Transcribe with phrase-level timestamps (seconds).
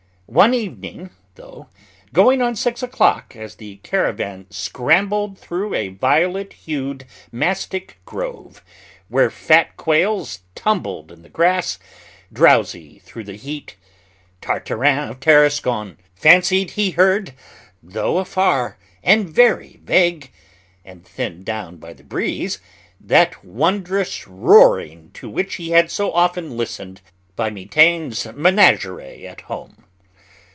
[0.27, 1.67] One evening, though,
[2.13, 8.63] going on six o'clock, as the caravan scrambled through a violet hued mastic grove,
[9.09, 11.79] where fat quails tumbled about in the grass,
[12.31, 13.75] drowsy through the heat,
[14.39, 17.33] Tartarin of Tarascon fancied he heard
[17.83, 20.31] though afar and very vague,
[20.85, 22.59] and thinned down by the breeze
[23.01, 27.01] that wondrous roaring to which he had so often listened
[27.35, 29.75] by Mitaine's Menagerie at home.